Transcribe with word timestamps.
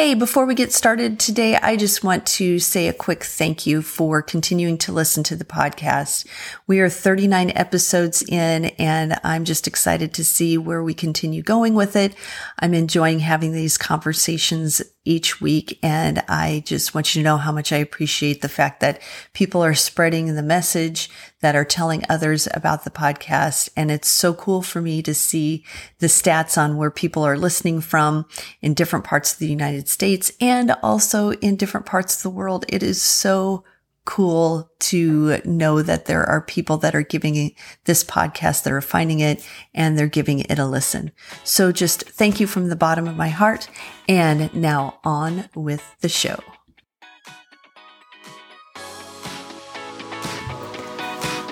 Hey, 0.00 0.14
before 0.14 0.46
we 0.46 0.54
get 0.54 0.72
started 0.72 1.20
today, 1.20 1.56
I 1.56 1.76
just 1.76 2.02
want 2.02 2.24
to 2.28 2.58
say 2.58 2.88
a 2.88 2.92
quick 2.94 3.22
thank 3.22 3.66
you 3.66 3.82
for 3.82 4.22
continuing 4.22 4.78
to 4.78 4.92
listen 4.92 5.22
to 5.24 5.36
the 5.36 5.44
podcast. 5.44 6.26
We 6.66 6.80
are 6.80 6.88
39 6.88 7.52
episodes 7.54 8.22
in 8.22 8.64
and 8.78 9.20
I'm 9.22 9.44
just 9.44 9.66
excited 9.66 10.14
to 10.14 10.24
see 10.24 10.56
where 10.56 10.82
we 10.82 10.94
continue 10.94 11.42
going 11.42 11.74
with 11.74 11.96
it. 11.96 12.14
I'm 12.60 12.72
enjoying 12.72 13.18
having 13.18 13.52
these 13.52 13.76
conversations 13.76 14.80
each 15.10 15.40
week. 15.40 15.78
And 15.82 16.22
I 16.28 16.62
just 16.64 16.94
want 16.94 17.14
you 17.14 17.20
to 17.20 17.24
know 17.24 17.36
how 17.36 17.50
much 17.50 17.72
I 17.72 17.78
appreciate 17.78 18.42
the 18.42 18.48
fact 18.48 18.78
that 18.80 19.02
people 19.32 19.62
are 19.62 19.74
spreading 19.74 20.34
the 20.34 20.42
message 20.42 21.10
that 21.40 21.56
are 21.56 21.64
telling 21.64 22.04
others 22.08 22.46
about 22.54 22.84
the 22.84 22.90
podcast. 22.90 23.68
And 23.76 23.90
it's 23.90 24.08
so 24.08 24.32
cool 24.32 24.62
for 24.62 24.80
me 24.80 25.02
to 25.02 25.12
see 25.12 25.64
the 25.98 26.06
stats 26.06 26.56
on 26.56 26.76
where 26.76 26.92
people 26.92 27.24
are 27.24 27.36
listening 27.36 27.80
from 27.80 28.24
in 28.62 28.72
different 28.72 29.04
parts 29.04 29.32
of 29.32 29.40
the 29.40 29.48
United 29.48 29.88
States 29.88 30.30
and 30.40 30.76
also 30.82 31.32
in 31.32 31.56
different 31.56 31.86
parts 31.86 32.16
of 32.16 32.22
the 32.22 32.30
world. 32.30 32.64
It 32.68 32.84
is 32.84 33.02
so 33.02 33.64
cool 34.10 34.68
to 34.80 35.40
know 35.44 35.82
that 35.82 36.06
there 36.06 36.24
are 36.24 36.40
people 36.40 36.76
that 36.76 36.96
are 36.96 37.02
giving 37.02 37.54
this 37.84 38.02
podcast 38.02 38.64
that 38.64 38.72
are 38.72 38.80
finding 38.80 39.20
it 39.20 39.48
and 39.72 39.96
they're 39.96 40.08
giving 40.08 40.40
it 40.40 40.58
a 40.58 40.66
listen. 40.66 41.12
So 41.44 41.70
just 41.70 42.02
thank 42.02 42.40
you 42.40 42.48
from 42.48 42.70
the 42.70 42.76
bottom 42.76 43.06
of 43.06 43.16
my 43.16 43.28
heart. 43.28 43.68
And 44.08 44.52
now 44.52 44.98
on 45.04 45.48
with 45.54 45.94
the 46.00 46.08
show. 46.08 46.42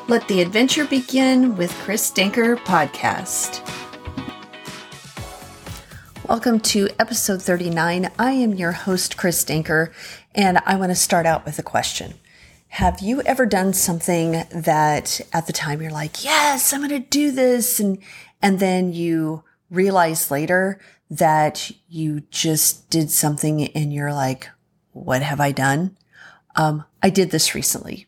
Let 0.09 0.27
the 0.27 0.41
adventure 0.41 0.85
begin 0.85 1.57
with 1.57 1.73
Chris 1.85 2.11
Denker 2.11 2.57
podcast. 2.57 3.65
Welcome 6.27 6.59
to 6.61 6.89
episode 6.99 7.41
39. 7.41 8.11
I 8.19 8.33
am 8.33 8.55
your 8.55 8.73
host, 8.73 9.17
Chris 9.17 9.45
Denker, 9.45 9.93
and 10.35 10.59
I 10.67 10.75
want 10.75 10.91
to 10.91 10.97
start 10.97 11.25
out 11.25 11.47
with 11.47 11.61
a 11.61 11.63
question. 11.63 12.15
Have 12.69 13.01
you 13.01 13.23
ever 13.23 13.47
done 13.47 13.73
something 13.73 14.45
that 14.51 15.21
at 15.33 15.47
the 15.47 15.53
time 15.53 15.81
you're 15.83 15.91
like, 15.91 16.23
yes, 16.23 16.73
I'm 16.73 16.81
going 16.81 16.91
to 16.91 16.99
do 16.99 17.31
this. 17.31 17.81
And, 17.81 17.99
and 18.41 18.61
then 18.61 18.93
you 18.93 19.43
realize 19.71 20.31
later 20.31 20.79
that 21.11 21.71
you 21.89 22.21
just 22.31 22.91
did 22.91 23.11
something 23.11 23.69
and 23.69 23.93
you're 23.93 24.13
like, 24.13 24.49
what 24.93 25.23
have 25.23 25.41
I 25.41 25.53
done? 25.53 25.97
Um, 26.57 26.85
I 27.03 27.11
did 27.11 27.31
this 27.31 27.55
recently. 27.55 28.07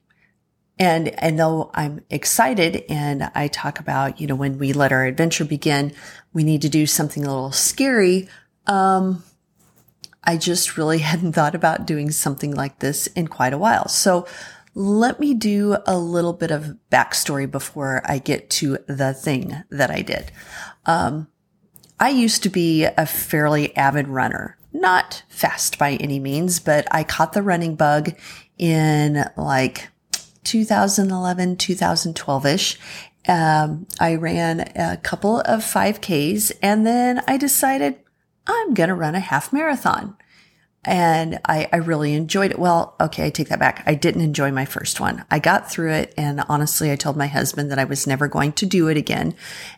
And, 0.79 1.09
and 1.21 1.39
though 1.39 1.71
I'm 1.75 2.03
excited 2.09 2.85
and 2.89 3.31
I 3.35 3.49
talk 3.49 3.81
about, 3.81 4.21
you 4.21 4.27
know, 4.27 4.35
when 4.35 4.59
we 4.59 4.73
let 4.73 4.93
our 4.93 5.05
adventure 5.05 5.45
begin, 5.45 5.93
we 6.33 6.43
need 6.43 6.63
to 6.63 6.69
do 6.69 6.87
something 6.87 7.25
a 7.25 7.29
little 7.29 7.53
scary. 7.53 8.29
Um, 8.67 9.23
I 10.25 10.37
just 10.37 10.77
really 10.77 10.99
hadn't 11.11 11.33
thought 11.33 11.55
about 11.55 11.87
doing 11.87 12.11
something 12.11 12.55
like 12.55 12.79
this 12.79 13.07
in 13.09 13.29
quite 13.29 13.53
a 13.53 13.59
while. 13.59 13.89
So 13.89 14.27
let 14.75 15.19
me 15.19 15.35
do 15.35 15.77
a 15.87 15.99
little 15.99 16.33
bit 16.33 16.51
of 16.51 16.77
backstory 16.91 17.51
before 17.51 18.03
I 18.05 18.19
get 18.19 18.51
to 18.51 18.79
the 18.87 19.13
thing 19.13 19.65
that 19.71 19.91
I 19.91 20.03
did. 20.03 20.31
Um, 20.87 21.29
I 21.99 22.11
used 22.11 22.43
to 22.45 22.49
be 22.49 22.85
a 22.85 23.05
fairly 23.05 23.77
avid 23.77 24.09
runner, 24.09 24.57
not 24.73 25.23
fast 25.29 25.79
by 25.79 25.93
any 25.95 26.19
means, 26.19 26.61
but 26.61 26.87
I 26.91 27.05
caught 27.05 27.33
the 27.33 27.43
running 27.43 27.75
bug 27.75 28.13
in 28.59 29.25
like 29.37 29.89
2011, 30.45 31.57
2012 31.57 32.47
ish. 32.47 32.79
Um, 33.29 33.87
I 33.99 34.15
ran 34.15 34.61
a 34.77 34.97
couple 34.97 35.41
of 35.41 35.61
5Ks 35.61 36.53
and 36.63 36.87
then 36.87 37.23
I 37.29 37.37
decided 37.37 37.97
I'm 38.53 38.75
going 38.75 38.89
to 38.89 38.95
run 38.95 39.15
a 39.15 39.21
half 39.21 39.53
marathon. 39.53 40.17
And 40.83 41.41
I, 41.45 41.69
I 41.73 41.77
really 41.77 42.15
enjoyed 42.15 42.53
it. 42.53 42.59
Well, 42.59 42.97
okay, 43.01 43.27
I 43.27 43.31
take 43.31 43.51
that 43.51 43.59
back. 43.59 43.83
I 43.87 43.95
didn't 43.95 44.23
enjoy 44.23 44.51
my 44.51 44.65
first 44.65 44.99
one. 44.99 45.25
I 45.31 45.39
got 45.39 45.71
through 45.71 45.93
it. 45.93 46.15
And 46.17 46.43
honestly, 46.49 46.91
I 46.91 46.97
told 46.97 47.17
my 47.19 47.27
husband 47.27 47.71
that 47.71 47.79
I 47.79 47.85
was 47.85 48.07
never 48.07 48.29
going 48.29 48.53
to 48.55 48.67
do 48.67 48.89
it 48.89 48.97
again. 48.97 49.35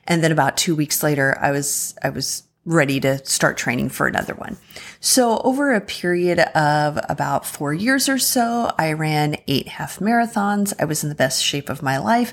And 0.06 0.22
then 0.22 0.30
about 0.30 0.56
two 0.56 0.76
weeks 0.76 1.02
later, 1.02 1.36
I 1.40 1.50
was, 1.50 1.96
I 2.04 2.10
was 2.10 2.44
ready 2.64 3.00
to 3.00 3.24
start 3.26 3.56
training 3.56 3.88
for 3.88 4.06
another 4.06 4.34
one. 4.34 4.56
So 5.00 5.38
over 5.38 5.74
a 5.74 5.80
period 5.80 6.38
of 6.38 6.98
about 7.08 7.44
four 7.44 7.74
years 7.74 8.08
or 8.08 8.20
so, 8.20 8.72
I 8.78 8.92
ran 8.92 9.36
eight 9.48 9.66
half 9.66 9.98
marathons. 9.98 10.72
I 10.78 10.84
was 10.84 11.02
in 11.02 11.08
the 11.08 11.16
best 11.16 11.42
shape 11.42 11.68
of 11.68 11.82
my 11.82 11.98
life. 11.98 12.32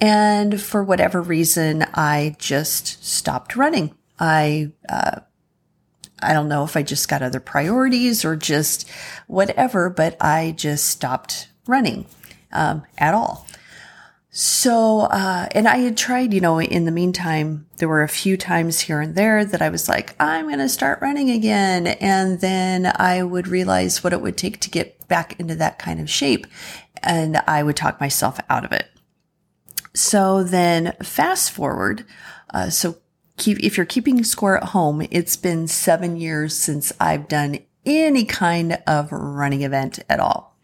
And 0.00 0.58
for 0.58 0.82
whatever 0.82 1.20
reason, 1.20 1.84
I 1.92 2.36
just 2.38 3.04
stopped 3.04 3.56
running. 3.56 3.94
I, 4.18 4.72
uh, 4.88 5.20
I 6.22 6.32
don't 6.32 6.48
know 6.48 6.64
if 6.64 6.76
I 6.76 6.82
just 6.82 7.08
got 7.08 7.22
other 7.22 7.40
priorities 7.40 8.24
or 8.24 8.36
just 8.36 8.88
whatever, 9.26 9.90
but 9.90 10.16
I 10.20 10.54
just 10.56 10.86
stopped 10.86 11.48
running 11.66 12.06
um, 12.52 12.84
at 12.98 13.14
all. 13.14 13.46
So, 14.30 15.00
uh, 15.00 15.48
and 15.52 15.66
I 15.66 15.78
had 15.78 15.96
tried, 15.96 16.34
you 16.34 16.42
know, 16.42 16.60
in 16.60 16.84
the 16.84 16.90
meantime, 16.90 17.66
there 17.78 17.88
were 17.88 18.02
a 18.02 18.08
few 18.08 18.36
times 18.36 18.80
here 18.80 19.00
and 19.00 19.14
there 19.14 19.46
that 19.46 19.62
I 19.62 19.70
was 19.70 19.88
like, 19.88 20.14
I'm 20.20 20.44
going 20.46 20.58
to 20.58 20.68
start 20.68 21.00
running 21.00 21.30
again. 21.30 21.86
And 21.86 22.38
then 22.40 22.92
I 22.96 23.22
would 23.22 23.48
realize 23.48 24.04
what 24.04 24.12
it 24.12 24.20
would 24.20 24.36
take 24.36 24.60
to 24.60 24.70
get 24.70 25.08
back 25.08 25.40
into 25.40 25.54
that 25.54 25.78
kind 25.78 26.00
of 26.00 26.10
shape. 26.10 26.46
And 27.02 27.38
I 27.46 27.62
would 27.62 27.76
talk 27.76 27.98
myself 27.98 28.38
out 28.50 28.66
of 28.66 28.72
it. 28.72 28.90
So 29.94 30.44
then 30.44 30.94
fast 31.02 31.50
forward. 31.50 32.04
Uh, 32.52 32.68
so 32.68 32.98
keep, 33.36 33.58
if 33.60 33.76
you're 33.76 33.86
keeping 33.86 34.22
score 34.24 34.56
at 34.56 34.70
home, 34.70 35.06
it's 35.10 35.36
been 35.36 35.68
seven 35.68 36.16
years 36.16 36.56
since 36.56 36.92
I've 37.00 37.28
done 37.28 37.58
any 37.84 38.24
kind 38.24 38.82
of 38.86 39.12
running 39.12 39.62
event 39.62 40.00
at 40.08 40.20
all. 40.20 40.56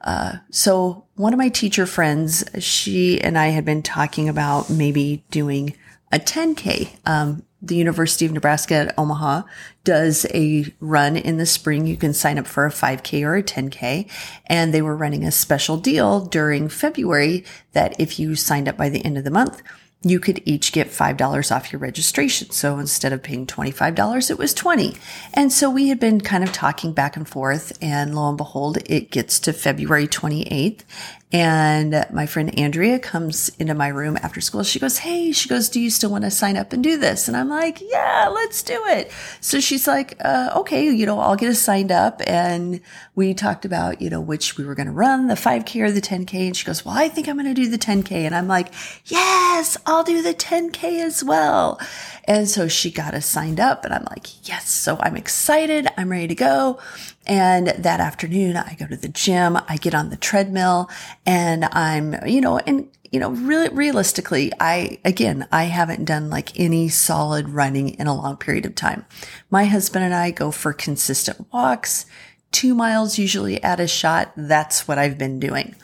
Uh, 0.00 0.36
so 0.50 1.04
one 1.14 1.32
of 1.32 1.38
my 1.38 1.48
teacher 1.48 1.86
friends, 1.86 2.44
she 2.58 3.20
and 3.20 3.38
I 3.38 3.48
had 3.48 3.64
been 3.64 3.82
talking 3.82 4.28
about 4.28 4.70
maybe 4.70 5.24
doing 5.30 5.74
a 6.12 6.18
10K. 6.18 6.96
Um, 7.04 7.42
the 7.62 7.74
University 7.74 8.26
of 8.26 8.32
Nebraska 8.32 8.74
at 8.74 8.98
Omaha 8.98 9.42
does 9.82 10.26
a 10.32 10.72
run 10.78 11.16
in 11.16 11.38
the 11.38 11.46
spring. 11.46 11.86
You 11.86 11.96
can 11.96 12.12
sign 12.12 12.38
up 12.38 12.46
for 12.46 12.66
a 12.66 12.70
5K 12.70 13.24
or 13.24 13.36
a 13.36 13.42
10K. 13.42 14.08
And 14.46 14.72
they 14.72 14.82
were 14.82 14.96
running 14.96 15.24
a 15.24 15.32
special 15.32 15.76
deal 15.76 16.20
during 16.20 16.68
February 16.68 17.44
that 17.72 17.98
if 17.98 18.20
you 18.20 18.36
signed 18.36 18.68
up 18.68 18.76
by 18.76 18.88
the 18.88 19.04
end 19.04 19.18
of 19.18 19.24
the 19.24 19.30
month, 19.30 19.62
you 20.02 20.20
could 20.20 20.40
each 20.44 20.72
get 20.72 20.88
$5 20.88 21.54
off 21.54 21.72
your 21.72 21.80
registration. 21.80 22.50
So 22.50 22.78
instead 22.78 23.12
of 23.12 23.22
paying 23.22 23.46
$25, 23.46 24.30
it 24.30 24.38
was 24.38 24.54
20. 24.54 24.96
And 25.34 25.52
so 25.52 25.70
we 25.70 25.88
had 25.88 25.98
been 25.98 26.20
kind 26.20 26.44
of 26.44 26.52
talking 26.52 26.92
back 26.92 27.16
and 27.16 27.28
forth 27.28 27.76
and 27.80 28.14
lo 28.14 28.28
and 28.28 28.36
behold, 28.36 28.78
it 28.86 29.10
gets 29.10 29.40
to 29.40 29.52
February 29.52 30.06
28th 30.06 30.82
and 31.32 32.06
my 32.12 32.24
friend 32.26 32.56
Andrea 32.56 33.00
comes 33.00 33.48
into 33.58 33.74
my 33.74 33.88
room 33.88 34.16
after 34.22 34.40
school. 34.40 34.62
She 34.62 34.78
goes, 34.78 34.98
Hey, 34.98 35.32
she 35.32 35.48
goes, 35.48 35.68
do 35.68 35.80
you 35.80 35.90
still 35.90 36.10
want 36.10 36.22
to 36.22 36.30
sign 36.30 36.56
up 36.56 36.72
and 36.72 36.84
do 36.84 36.96
this? 36.96 37.26
And 37.26 37.36
I'm 37.36 37.48
like, 37.48 37.82
yeah, 37.82 38.30
let's 38.32 38.62
do 38.62 38.80
it. 38.86 39.10
So 39.40 39.58
she's 39.58 39.88
like, 39.88 40.16
uh, 40.24 40.52
okay, 40.58 40.88
you 40.88 41.04
know, 41.04 41.18
I'll 41.18 41.34
get 41.34 41.50
us 41.50 41.58
signed 41.58 41.90
up. 41.90 42.22
And 42.28 42.80
we 43.16 43.34
talked 43.34 43.64
about, 43.64 44.00
you 44.00 44.08
know, 44.08 44.20
which 44.20 44.56
we 44.56 44.64
were 44.64 44.76
going 44.76 44.86
to 44.86 44.92
run 44.92 45.26
the 45.26 45.34
5K 45.34 45.82
or 45.82 45.90
the 45.90 46.00
10K. 46.00 46.46
And 46.46 46.56
she 46.56 46.64
goes, 46.64 46.84
well, 46.84 46.96
I 46.96 47.08
think 47.08 47.28
I'm 47.28 47.36
going 47.36 47.52
to 47.52 47.54
do 47.54 47.68
the 47.68 47.78
10K. 47.78 48.12
And 48.12 48.34
I'm 48.34 48.46
like, 48.46 48.72
yes, 49.06 49.76
I'll 49.84 50.04
do 50.04 50.22
the 50.22 50.34
10K 50.34 51.04
as 51.04 51.24
well. 51.24 51.80
And 52.24 52.48
so 52.48 52.68
she 52.68 52.90
got 52.90 53.14
us 53.14 53.26
signed 53.26 53.58
up 53.58 53.84
and 53.84 53.92
I'm 53.92 54.04
like, 54.04 54.48
yes. 54.48 54.68
So 54.68 54.96
I'm 55.00 55.16
excited. 55.16 55.88
I'm 55.96 56.10
ready 56.10 56.28
to 56.28 56.34
go. 56.36 56.78
And 57.26 57.68
that 57.68 58.00
afternoon, 58.00 58.56
I 58.56 58.76
go 58.78 58.86
to 58.86 58.96
the 58.96 59.08
gym, 59.08 59.58
I 59.68 59.76
get 59.76 59.94
on 59.94 60.10
the 60.10 60.16
treadmill 60.16 60.88
and 61.24 61.64
I'm, 61.66 62.14
you 62.26 62.40
know, 62.40 62.58
and, 62.58 62.88
you 63.10 63.18
know, 63.18 63.30
really 63.30 63.68
realistically, 63.68 64.52
I, 64.60 64.98
again, 65.04 65.48
I 65.50 65.64
haven't 65.64 66.04
done 66.04 66.30
like 66.30 66.58
any 66.58 66.88
solid 66.88 67.48
running 67.48 67.90
in 67.90 68.06
a 68.06 68.14
long 68.14 68.36
period 68.36 68.64
of 68.64 68.74
time. 68.74 69.04
My 69.50 69.64
husband 69.64 70.04
and 70.04 70.14
I 70.14 70.30
go 70.30 70.50
for 70.50 70.72
consistent 70.72 71.52
walks, 71.52 72.06
two 72.52 72.74
miles 72.74 73.18
usually 73.18 73.62
at 73.62 73.80
a 73.80 73.88
shot. 73.88 74.32
That's 74.36 74.86
what 74.86 74.98
I've 74.98 75.18
been 75.18 75.40
doing. 75.40 75.74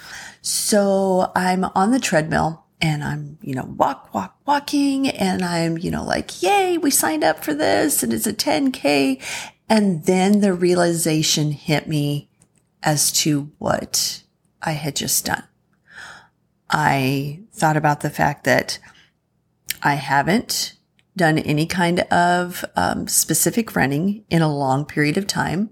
So 0.42 1.32
I'm 1.34 1.64
on 1.64 1.90
the 1.90 2.00
treadmill 2.00 2.64
and 2.80 3.04
I'm, 3.04 3.38
you 3.40 3.54
know, 3.54 3.64
walk, 3.76 4.12
walk, 4.12 4.36
walking 4.44 5.08
and 5.08 5.44
I'm, 5.44 5.78
you 5.78 5.90
know, 5.90 6.04
like, 6.04 6.42
yay, 6.42 6.78
we 6.78 6.90
signed 6.90 7.22
up 7.22 7.44
for 7.44 7.54
this 7.54 8.02
and 8.02 8.12
it's 8.12 8.26
a 8.26 8.32
10K. 8.32 9.22
And 9.68 10.04
then 10.04 10.40
the 10.40 10.52
realization 10.52 11.52
hit 11.52 11.88
me 11.88 12.28
as 12.82 13.12
to 13.12 13.50
what 13.58 14.22
I 14.60 14.72
had 14.72 14.96
just 14.96 15.24
done. 15.24 15.44
I 16.70 17.40
thought 17.52 17.76
about 17.76 18.00
the 18.00 18.10
fact 18.10 18.44
that 18.44 18.78
I 19.82 19.94
haven't 19.94 20.74
done 21.16 21.38
any 21.38 21.66
kind 21.66 22.00
of 22.00 22.64
um, 22.76 23.06
specific 23.06 23.76
running 23.76 24.24
in 24.30 24.42
a 24.42 24.54
long 24.54 24.84
period 24.84 25.16
of 25.18 25.26
time. 25.26 25.70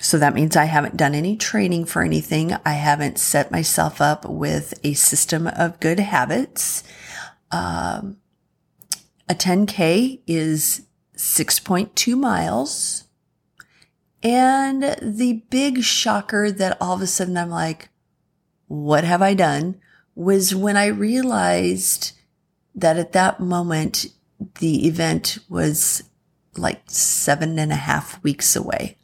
So 0.00 0.18
that 0.18 0.34
means 0.34 0.56
I 0.56 0.66
haven't 0.66 0.96
done 0.96 1.14
any 1.14 1.36
training 1.36 1.86
for 1.86 2.02
anything. 2.02 2.54
I 2.64 2.74
haven't 2.74 3.18
set 3.18 3.50
myself 3.50 4.00
up 4.00 4.24
with 4.24 4.74
a 4.84 4.94
system 4.94 5.48
of 5.48 5.80
good 5.80 5.98
habits. 5.98 6.84
Um, 7.50 8.18
a 9.28 9.34
10K 9.34 10.20
is 10.26 10.86
6.2 11.18 12.16
miles. 12.16 13.04
And 14.22 14.96
the 15.02 15.44
big 15.50 15.82
shocker 15.82 16.50
that 16.50 16.78
all 16.80 16.94
of 16.94 17.02
a 17.02 17.06
sudden 17.06 17.36
I'm 17.36 17.50
like, 17.50 17.90
what 18.68 19.04
have 19.04 19.20
I 19.20 19.34
done? 19.34 19.80
Was 20.14 20.54
when 20.54 20.76
I 20.76 20.86
realized 20.86 22.12
that 22.74 22.96
at 22.96 23.12
that 23.12 23.40
moment, 23.40 24.06
the 24.60 24.86
event 24.86 25.38
was 25.48 26.04
like 26.56 26.82
seven 26.86 27.58
and 27.58 27.72
a 27.72 27.76
half 27.76 28.22
weeks 28.22 28.54
away. 28.56 28.96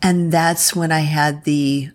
And 0.00 0.32
that's 0.32 0.76
when 0.76 0.92
I 0.92 1.00
had 1.00 1.44
the, 1.44 1.90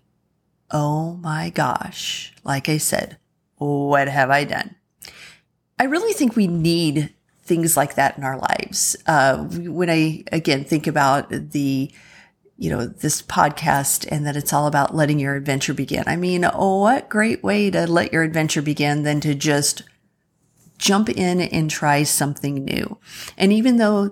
oh 0.72 1.16
my 1.16 1.50
gosh, 1.50 2.34
like 2.44 2.70
I 2.70 2.78
said, 2.78 3.18
what 3.58 4.08
have 4.08 4.30
I 4.30 4.44
done? 4.44 4.76
I 5.80 5.86
really 5.86 6.14
think 6.14 6.36
we 6.36 6.48
need 6.48 7.14
things 7.44 7.76
like 7.76 7.96
that 7.96 8.18
in 8.18 8.24
our 8.24 8.38
lives. 8.38 8.96
Uh, 9.06 9.44
when 9.44 9.90
I 9.90 10.24
again 10.32 10.64
think 10.64 10.88
about 10.88 11.30
the, 11.30 11.92
you 12.58 12.70
know, 12.70 12.86
this 12.86 13.22
podcast 13.22 14.08
and 14.10 14.26
that 14.26 14.36
it's 14.36 14.54
all 14.54 14.68
about 14.68 14.96
letting 14.96 15.20
your 15.20 15.36
adventure 15.36 15.74
begin. 15.74 16.04
I 16.08 16.16
mean, 16.16 16.46
oh, 16.46 16.80
what 16.82 17.10
great 17.10 17.44
way 17.44 17.70
to 17.72 17.86
let 17.88 18.14
your 18.14 18.24
adventure 18.24 18.62
begin 18.62 19.04
than 19.04 19.20
to 19.22 19.36
just 19.36 19.84
jump 20.78 21.10
in 21.10 21.42
and 21.42 21.70
try 21.70 22.04
something 22.04 22.64
new. 22.64 22.98
And 23.38 23.54
even 23.54 23.78
though 23.78 24.12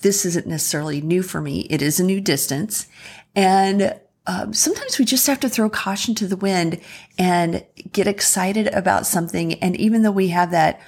this 0.00 0.24
isn't 0.24 0.46
necessarily 0.46 1.00
new 1.00 1.22
for 1.22 1.40
me, 1.40 1.60
it 1.70 1.82
is 1.82 1.98
a 1.98 2.04
new 2.04 2.20
distance. 2.20 2.86
And 3.34 3.98
um, 4.26 4.52
sometimes 4.52 4.98
we 4.98 5.04
just 5.04 5.26
have 5.26 5.40
to 5.40 5.48
throw 5.48 5.70
caution 5.70 6.14
to 6.16 6.26
the 6.26 6.36
wind 6.36 6.80
and 7.18 7.64
get 7.92 8.06
excited 8.06 8.66
about 8.68 9.06
something. 9.06 9.54
And 9.54 9.76
even 9.76 10.02
though 10.02 10.10
we 10.10 10.28
have 10.28 10.50
that, 10.50 10.80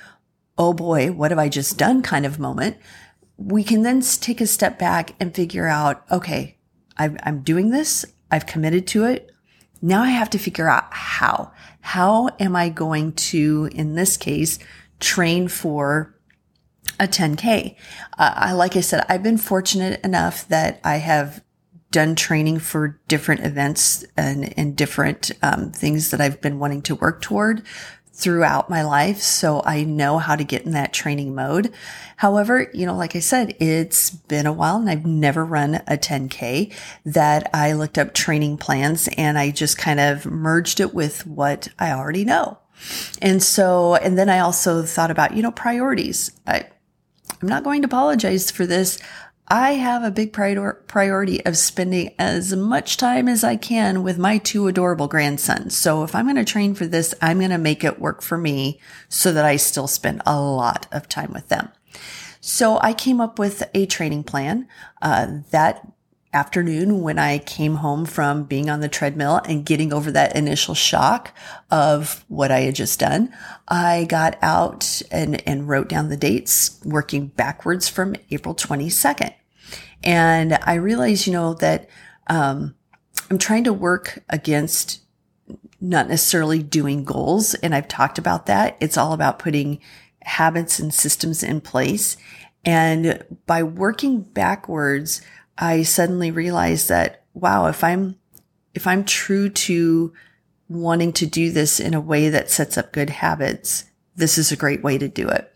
oh 0.59 0.75
boy, 0.75 1.13
what 1.13 1.31
have 1.31 1.39
I 1.39 1.49
just 1.49 1.79
done 1.79 2.03
kind 2.03 2.27
of 2.27 2.39
moment, 2.39 2.77
we 3.37 3.63
can 3.63 3.83
then 3.83 4.01
take 4.01 4.41
a 4.41 4.47
step 4.47 4.79
back 4.79 5.15
and 5.21 5.35
figure 5.35 5.69
out, 5.69 6.05
okay, 6.11 6.59
I'm 6.99 7.43
doing 7.43 7.71
this. 7.71 8.05
I've 8.31 8.47
committed 8.47 8.87
to 8.89 9.05
it. 9.05 9.31
Now 9.81 10.03
I 10.03 10.09
have 10.09 10.31
to 10.31 10.39
figure 10.39 10.69
out 10.69 10.93
how. 10.93 11.53
How 11.81 12.31
am 12.41 12.57
I 12.57 12.69
going 12.69 13.13
to, 13.13 13.71
in 13.73 13.95
this 13.95 14.17
case, 14.17 14.59
train 14.99 15.47
for 15.47 16.17
a 16.99 17.07
10K? 17.07 17.77
Uh, 18.19 18.33
I, 18.35 18.53
like 18.53 18.75
I 18.75 18.81
said, 18.81 19.07
I've 19.09 19.23
been 19.23 19.39
fortunate 19.39 20.01
enough 20.05 20.49
that 20.49 20.81
I 20.83 20.97
have 20.97 21.45
done 21.91 22.15
training 22.17 22.59
for 22.59 23.01
different 23.09 23.45
events 23.45 24.05
and, 24.17 24.53
and 24.59 24.77
different 24.77 25.31
um, 25.43 25.71
things 25.71 26.11
that 26.11 26.21
I've 26.21 26.41
been 26.41 26.59
wanting 26.59 26.83
to 26.83 26.97
work 26.97 27.23
toward 27.23 27.63
throughout 28.19 28.69
my 28.69 28.82
life. 28.82 29.20
So 29.20 29.62
I 29.65 29.85
know 29.85 30.19
how 30.19 30.35
to 30.35 30.43
get 30.43 30.65
in 30.65 30.73
that 30.73 30.93
training 30.93 31.37
mode. 31.37 31.73
However, 32.17 32.69
you 32.75 32.85
know, 32.85 32.97
like 32.97 33.15
I 33.15 33.20
said, 33.20 33.55
it's 33.61 34.11
been 34.11 34.44
a 34.44 34.53
while 34.53 34.76
and 34.76 34.91
I've 34.91 35.06
never 35.06 35.44
run 35.44 35.76
a 35.87 35.97
10K 35.97 36.75
that 37.05 37.49
I 37.55 37.75
looked 37.75 37.97
up 37.97 38.15
training 38.15 38.59
plans 38.59 39.09
and 39.17 39.38
I 39.38 39.53
just 39.53 39.79
kind 39.79 40.00
of 40.00 40.26
merged 40.26 40.81
it 40.81 40.93
with 40.93 41.29
what 41.29 41.69
I 41.79 41.93
already 41.93 42.25
know. 42.25 42.59
And 43.23 43.41
so, 43.41 43.94
and 43.94 44.19
then 44.19 44.29
I 44.29 44.41
also 44.41 44.82
thought 44.82 45.12
about, 45.12 45.37
you 45.37 45.43
know, 45.43 45.53
priorities. 45.53 46.32
I, 46.44 46.67
I'm 47.41 47.49
not 47.49 47.62
going 47.62 47.82
to 47.82 47.87
apologize 47.87 48.50
for 48.50 48.67
this. 48.67 48.99
I 49.50 49.73
have 49.73 50.05
a 50.05 50.11
big 50.11 50.33
prior- 50.33 50.75
priority 50.87 51.45
of 51.47 51.56
spending 51.56 52.15
as 52.19 52.55
much 52.55 52.99
time 52.99 53.29
as 53.29 53.43
I 53.43 53.56
can 53.56 54.03
with 54.03 54.19
my 54.19 54.37
two 54.37 54.69
adorable 54.69 55.09
grandsons. 55.09 55.75
So 55.75 56.05
if 56.05 56.15
I'm 56.15 56.27
going 56.27 56.37
to 56.37 56.45
train 56.45 56.75
for 56.75 56.87
this, 56.87 57.15
I'm 57.23 57.39
going 57.39 57.50
to 57.50 57.59
make 57.59 57.83
it 57.83 57.99
work 57.99 58.21
for 58.21 58.37
me 58.37 58.79
so 59.09 59.33
that 59.33 59.47
I 59.47 59.56
still 59.56 59.89
spend 59.89 60.21
a 60.27 60.39
lot 60.39 60.87
of 60.93 61.09
time 61.09 61.33
with 61.33 61.49
them. 61.49 61.71
So 62.41 62.79
I 62.83 62.93
came 62.93 63.21
up 63.21 63.39
with 63.39 63.69
a 63.75 63.87
training 63.87 64.25
plan 64.25 64.69
uh, 65.00 65.39
that 65.50 65.87
afternoon 66.33 67.00
when 67.00 67.19
I 67.19 67.39
came 67.39 67.77
home 67.77 68.05
from 68.05 68.45
being 68.45 68.69
on 68.69 68.81
the 68.81 68.89
treadmill 68.89 69.41
and 69.47 69.65
getting 69.65 69.95
over 69.95 70.11
that 70.11 70.37
initial 70.37 70.75
shock 70.75 71.35
of 71.71 72.25
what 72.29 72.50
I 72.50 72.61
had 72.61 72.75
just 72.75 73.00
done, 73.00 73.35
I 73.67 74.05
got 74.05 74.37
out 74.43 75.00
and, 75.11 75.47
and 75.49 75.69
wrote 75.69 75.89
down 75.89 76.11
the 76.11 76.17
dates 76.19 76.79
working 76.85 77.29
backwards 77.29 77.89
from 77.89 78.15
April 78.31 78.55
22nd. 78.55 79.33
And 80.05 80.59
I 80.62 80.75
realized, 80.75 81.27
you 81.27 81.33
know, 81.33 81.55
that, 81.55 81.89
um, 82.29 82.75
I'm 83.31 83.39
trying 83.39 83.65
to 83.65 83.73
work 83.73 84.23
against 84.29 85.03
not 85.81 86.09
necessarily 86.09 86.62
doing 86.62 87.05
goals. 87.05 87.55
And 87.55 87.75
I've 87.75 87.89
talked 87.89 88.19
about 88.19 88.47
that. 88.47 88.77
It's 88.81 88.97
all 88.97 89.12
about 89.12 89.39
putting 89.39 89.81
habits 90.23 90.79
and 90.79 90.93
systems 90.93 91.43
in 91.43 91.61
place. 91.61 92.17
And 92.65 93.25
by 93.47 93.62
working 93.62 94.23
backwards, 94.23 95.23
I 95.56 95.83
suddenly 95.83 96.31
realized 96.31 96.89
that, 96.89 97.25
wow, 97.35 97.67
if 97.67 97.85
I'm, 97.85 98.17
if 98.75 98.87
I'm 98.87 99.05
true 99.05 99.49
to 99.49 100.12
wanting 100.69 101.12
to 101.15 101.27
do 101.27 101.50
this 101.50 101.81
in 101.81 101.95
a 101.95 102.00
way 102.00 102.29
that 102.29 102.50
sets 102.50 102.77
up 102.77 102.93
good 102.93 103.11
habits, 103.11 103.85
this 104.17 104.37
is 104.39 104.53
a 104.53 104.56
great 104.56 104.83
way 104.83 104.99
to 104.99 105.09
do 105.09 105.29
it. 105.29 105.55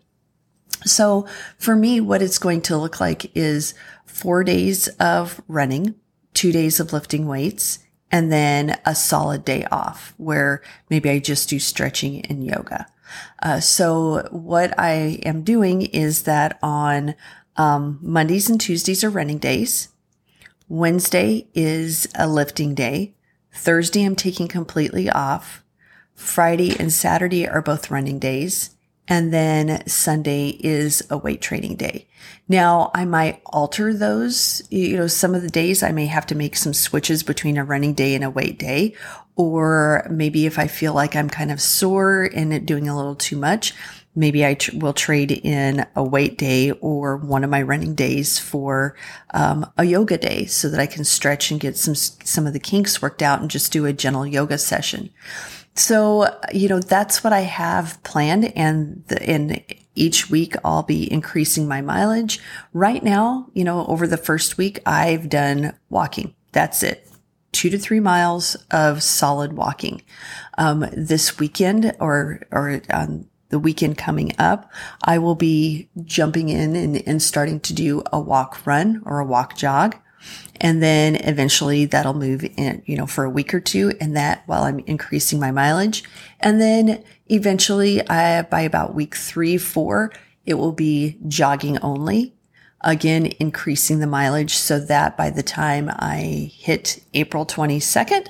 So 0.84 1.26
for 1.58 1.76
me, 1.76 2.00
what 2.00 2.22
it's 2.22 2.38
going 2.38 2.62
to 2.62 2.76
look 2.76 3.00
like 3.00 3.34
is 3.36 3.74
four 4.04 4.44
days 4.44 4.88
of 5.00 5.40
running, 5.48 5.94
two 6.34 6.52
days 6.52 6.80
of 6.80 6.92
lifting 6.92 7.26
weights, 7.26 7.78
and 8.10 8.30
then 8.30 8.78
a 8.84 8.94
solid 8.94 9.44
day 9.44 9.64
off 9.72 10.14
where 10.18 10.62
maybe 10.90 11.08
I 11.08 11.18
just 11.18 11.48
do 11.48 11.58
stretching 11.58 12.24
and 12.26 12.44
yoga. 12.44 12.86
Uh, 13.42 13.60
so 13.60 14.28
what 14.30 14.78
I 14.78 15.20
am 15.24 15.42
doing 15.42 15.82
is 15.82 16.22
that 16.24 16.58
on 16.62 17.14
um, 17.56 17.98
Mondays 18.02 18.48
and 18.48 18.60
Tuesdays 18.60 19.04
are 19.04 19.10
running 19.10 19.38
days. 19.38 19.88
Wednesday 20.68 21.48
is 21.54 22.08
a 22.18 22.26
lifting 22.26 22.74
day. 22.74 23.14
Thursday, 23.52 24.04
I'm 24.04 24.16
taking 24.16 24.48
completely 24.48 25.10
off. 25.10 25.62
Friday 26.14 26.78
and 26.78 26.92
Saturday 26.92 27.46
are 27.46 27.60
both 27.60 27.90
running 27.90 28.18
days. 28.18 28.70
And 29.12 29.30
then 29.30 29.86
Sunday 29.86 30.56
is 30.58 31.02
a 31.10 31.18
weight 31.18 31.42
training 31.42 31.76
day. 31.76 32.06
Now 32.48 32.90
I 32.94 33.04
might 33.04 33.42
alter 33.44 33.92
those. 33.92 34.62
You 34.70 34.96
know, 34.96 35.06
some 35.06 35.34
of 35.34 35.42
the 35.42 35.50
days 35.50 35.82
I 35.82 35.92
may 35.92 36.06
have 36.06 36.24
to 36.28 36.34
make 36.34 36.56
some 36.56 36.72
switches 36.72 37.22
between 37.22 37.58
a 37.58 37.64
running 37.64 37.92
day 37.92 38.14
and 38.14 38.24
a 38.24 38.30
weight 38.30 38.58
day. 38.58 38.94
Or 39.36 40.06
maybe 40.10 40.46
if 40.46 40.58
I 40.58 40.66
feel 40.66 40.94
like 40.94 41.14
I'm 41.14 41.28
kind 41.28 41.52
of 41.52 41.60
sore 41.60 42.30
and 42.34 42.66
doing 42.66 42.88
a 42.88 42.96
little 42.96 43.14
too 43.14 43.36
much, 43.36 43.74
maybe 44.14 44.46
I 44.46 44.54
tr- 44.54 44.78
will 44.78 44.94
trade 44.94 45.30
in 45.30 45.86
a 45.94 46.02
weight 46.02 46.38
day 46.38 46.70
or 46.70 47.18
one 47.18 47.44
of 47.44 47.50
my 47.50 47.60
running 47.60 47.94
days 47.94 48.38
for 48.38 48.96
um, 49.34 49.70
a 49.76 49.84
yoga 49.84 50.16
day 50.16 50.46
so 50.46 50.70
that 50.70 50.80
I 50.80 50.86
can 50.86 51.04
stretch 51.04 51.50
and 51.50 51.60
get 51.60 51.76
some 51.76 51.94
some 51.94 52.46
of 52.46 52.54
the 52.54 52.60
kinks 52.60 53.02
worked 53.02 53.20
out 53.20 53.42
and 53.42 53.50
just 53.50 53.72
do 53.72 53.84
a 53.84 53.92
gentle 53.92 54.26
yoga 54.26 54.56
session. 54.56 55.10
So 55.74 56.26
you 56.52 56.68
know 56.68 56.80
that's 56.80 57.24
what 57.24 57.32
I 57.32 57.40
have 57.40 58.02
planned, 58.02 58.56
and 58.56 59.04
the, 59.08 59.22
in 59.22 59.64
each 59.94 60.30
week 60.30 60.54
I'll 60.64 60.82
be 60.82 61.10
increasing 61.10 61.68
my 61.68 61.80
mileage. 61.80 62.40
Right 62.72 63.02
now, 63.02 63.48
you 63.54 63.64
know, 63.64 63.86
over 63.86 64.06
the 64.06 64.16
first 64.16 64.58
week 64.58 64.80
I've 64.86 65.28
done 65.28 65.74
walking. 65.88 66.34
That's 66.52 66.82
it 66.82 67.08
two 67.52 67.70
to 67.70 67.78
three 67.78 68.00
miles 68.00 68.56
of 68.70 69.02
solid 69.02 69.52
walking. 69.52 70.02
Um, 70.58 70.86
this 70.92 71.38
weekend 71.38 71.94
or, 72.00 72.40
or 72.50 72.80
on 72.90 73.28
the 73.50 73.58
weekend 73.58 73.98
coming 73.98 74.32
up, 74.38 74.70
I 75.04 75.18
will 75.18 75.34
be 75.34 75.88
jumping 76.04 76.48
in 76.48 76.74
and, 76.74 76.96
and 77.06 77.22
starting 77.22 77.60
to 77.60 77.74
do 77.74 78.02
a 78.12 78.18
walk 78.18 78.66
run 78.66 79.02
or 79.04 79.20
a 79.20 79.26
walk 79.26 79.56
jog. 79.56 79.96
And 80.60 80.82
then 80.82 81.16
eventually 81.16 81.86
that'll 81.86 82.14
move 82.14 82.44
in, 82.56 82.82
you 82.86 82.96
know, 82.96 83.06
for 83.06 83.24
a 83.24 83.30
week 83.30 83.52
or 83.52 83.60
two 83.60 83.92
and 84.00 84.16
that 84.16 84.42
while 84.46 84.62
I'm 84.62 84.80
increasing 84.80 85.40
my 85.40 85.50
mileage. 85.50 86.04
And 86.40 86.60
then 86.60 87.02
eventually 87.26 88.06
I, 88.08 88.42
by 88.42 88.60
about 88.60 88.94
week 88.94 89.14
three, 89.14 89.58
four, 89.58 90.12
it 90.46 90.54
will 90.54 90.72
be 90.72 91.18
jogging 91.26 91.78
only. 91.78 92.34
Again, 92.84 93.26
increasing 93.38 94.00
the 94.00 94.08
mileage 94.08 94.54
so 94.54 94.80
that 94.80 95.16
by 95.16 95.30
the 95.30 95.42
time 95.42 95.88
I 95.88 96.50
hit 96.52 97.02
April 97.14 97.46
22nd, 97.46 98.26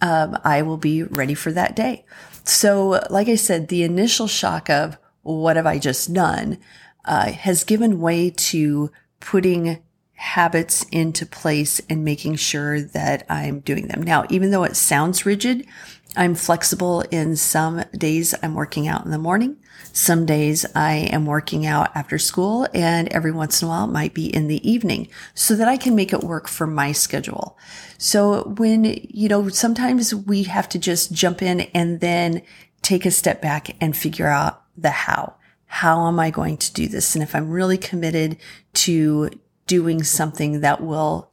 um, 0.00 0.38
I 0.42 0.62
will 0.62 0.78
be 0.78 1.02
ready 1.02 1.34
for 1.34 1.52
that 1.52 1.76
day. 1.76 2.06
So, 2.44 3.02
like 3.10 3.28
I 3.28 3.34
said, 3.34 3.68
the 3.68 3.82
initial 3.82 4.26
shock 4.26 4.70
of 4.70 4.96
what 5.22 5.56
have 5.56 5.66
I 5.66 5.78
just 5.78 6.14
done 6.14 6.58
uh, 7.04 7.30
has 7.32 7.64
given 7.64 8.00
way 8.00 8.30
to 8.30 8.90
putting 9.20 9.82
habits 10.20 10.84
into 10.92 11.24
place 11.24 11.80
and 11.88 12.04
making 12.04 12.36
sure 12.36 12.78
that 12.78 13.24
I'm 13.30 13.60
doing 13.60 13.88
them. 13.88 14.02
Now, 14.02 14.26
even 14.28 14.50
though 14.50 14.64
it 14.64 14.76
sounds 14.76 15.24
rigid, 15.24 15.66
I'm 16.14 16.34
flexible 16.34 17.00
in 17.10 17.36
some 17.36 17.84
days 17.96 18.34
I'm 18.42 18.54
working 18.54 18.86
out 18.86 19.06
in 19.06 19.12
the 19.12 19.18
morning. 19.18 19.56
Some 19.94 20.26
days 20.26 20.66
I 20.74 21.08
am 21.10 21.24
working 21.24 21.64
out 21.64 21.90
after 21.96 22.18
school 22.18 22.68
and 22.74 23.08
every 23.08 23.32
once 23.32 23.62
in 23.62 23.66
a 23.66 23.70
while 23.70 23.86
it 23.86 23.92
might 23.92 24.12
be 24.12 24.26
in 24.26 24.46
the 24.46 24.70
evening 24.70 25.08
so 25.32 25.56
that 25.56 25.68
I 25.68 25.78
can 25.78 25.94
make 25.94 26.12
it 26.12 26.22
work 26.22 26.48
for 26.48 26.66
my 26.66 26.92
schedule. 26.92 27.56
So 27.96 28.42
when, 28.58 28.84
you 28.84 29.30
know, 29.30 29.48
sometimes 29.48 30.14
we 30.14 30.42
have 30.42 30.68
to 30.68 30.78
just 30.78 31.14
jump 31.14 31.40
in 31.40 31.62
and 31.74 32.00
then 32.00 32.42
take 32.82 33.06
a 33.06 33.10
step 33.10 33.40
back 33.40 33.74
and 33.80 33.96
figure 33.96 34.28
out 34.28 34.64
the 34.76 34.90
how. 34.90 35.36
How 35.64 36.08
am 36.08 36.20
I 36.20 36.30
going 36.30 36.58
to 36.58 36.72
do 36.74 36.88
this? 36.88 37.14
And 37.14 37.22
if 37.22 37.34
I'm 37.34 37.48
really 37.48 37.78
committed 37.78 38.36
to 38.74 39.30
doing 39.70 40.02
something 40.02 40.62
that 40.62 40.82
will 40.82 41.30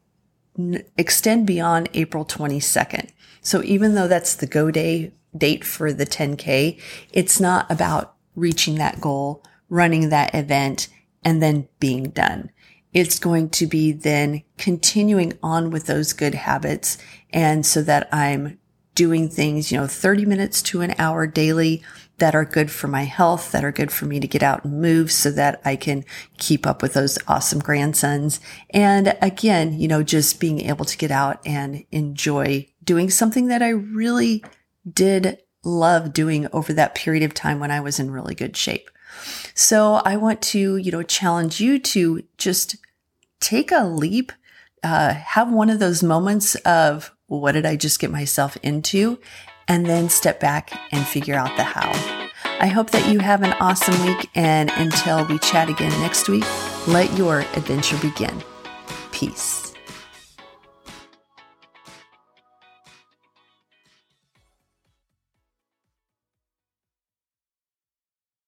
n- 0.60 0.86
extend 0.96 1.48
beyond 1.48 1.89
April 1.96 2.24
22nd. 2.24 3.10
So 3.41 3.63
even 3.63 3.96
though 3.96 4.08
that's 4.08 4.36
the 4.36 4.46
go 4.46 4.70
day 4.70 5.12
date 5.36 5.63
for 5.63 5.91
the 5.91 6.06
10K, 6.06 6.79
it's 7.12 7.39
not 7.39 7.65
about 7.72 8.13
reaching 8.36 8.75
that 8.75 9.01
goal, 9.01 9.44
running 9.70 10.10
that 10.10 10.36
event, 10.36 10.88
and 11.24 11.41
then 11.41 11.67
being 11.79 12.12
done. 12.12 12.51
It's 12.94 13.17
going 13.17 13.50
to 13.50 13.65
be 13.65 13.91
then 13.91 14.44
continuing 14.60 15.34
on 15.41 15.72
with 15.72 15.88
those 15.88 16.13
good 16.13 16.36
habits. 16.36 17.00
And 17.32 17.65
so 17.65 17.82
that 17.82 18.08
I'm 18.13 18.60
doing 18.94 19.29
things, 19.29 19.72
you 19.72 19.79
know, 19.79 19.88
30 19.88 20.25
minutes 20.25 20.62
to 20.62 20.82
an 20.82 20.94
hour 21.00 21.25
daily 21.25 21.84
that 22.17 22.36
are 22.36 22.45
good 22.45 22.71
for 22.71 22.88
my 22.88 23.03
health, 23.03 23.51
that 23.51 23.63
are 23.63 23.71
good 23.71 23.91
for 23.91 24.05
me 24.05 24.19
to 24.19 24.27
get 24.27 24.41
out 24.41 24.63
and 24.63 24.81
move 24.81 25.12
so 25.12 25.31
that 25.31 25.62
I 25.63 25.75
can 25.75 26.03
keep 26.38 26.65
up 26.65 26.81
with 26.81 26.93
those 26.93 27.19
awesome 27.27 27.59
grandsons. 27.59 28.39
And 28.71 29.15
again, 29.21 29.79
you 29.79 29.88
know, 29.88 30.03
just 30.03 30.39
being 30.39 30.62
able 30.62 30.86
to 30.86 30.97
get 30.97 31.12
out 31.12 31.39
and 31.45 31.86
enjoy 31.91 32.67
doing 32.83 33.09
something 33.09 33.47
that 33.47 33.62
I 33.62 33.69
really 33.69 34.43
did 34.91 35.39
love 35.63 36.13
doing 36.13 36.47
over 36.53 36.74
that 36.74 36.95
period 36.95 37.24
of 37.24 37.33
time 37.33 37.59
when 37.59 37.71
I 37.71 37.81
was 37.81 38.00
in 38.00 38.12
really 38.12 38.33
good 38.33 38.55
shape. 38.55 38.89
So 39.53 39.95
I 40.05 40.17
want 40.17 40.41
to, 40.43 40.77
you 40.77 40.91
know, 40.91 41.03
challenge 41.03 41.59
you 41.59 41.79
to 41.79 42.24
just 42.38 42.77
take 43.39 43.71
a 43.71 43.83
leap, 43.86 44.31
uh, 44.83 45.13
have 45.13 45.51
one 45.51 45.69
of 45.69 45.79
those 45.79 46.01
moments 46.01 46.55
of 46.55 47.13
what 47.27 47.53
did 47.53 47.65
I 47.65 47.75
just 47.75 48.00
get 48.00 48.12
myself 48.12 48.57
into? 48.63 49.19
And 49.67 49.86
then 49.86 50.09
step 50.09 50.39
back 50.39 50.71
and 50.91 51.05
figure 51.05 51.36
out 51.36 51.55
the 51.57 51.63
how. 51.63 51.91
I 52.59 52.67
hope 52.67 52.91
that 52.91 53.12
you 53.12 53.19
have 53.19 53.43
an 53.43 53.53
awesome 53.59 54.05
week. 54.05 54.29
And 54.36 54.71
until 54.75 55.25
we 55.25 55.38
chat 55.39 55.69
again 55.69 55.91
next 56.01 56.29
week, 56.29 56.45
let 56.88 57.15
your 57.17 57.41
adventure 57.55 57.97
begin. 57.97 58.43
Peace. 59.12 59.66